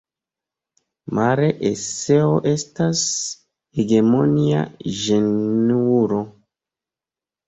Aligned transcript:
Male 1.17 1.49
eseo 1.69 2.31
estas 2.51 3.03
hegemonia 3.81 4.63
ĝenro. 5.03 6.23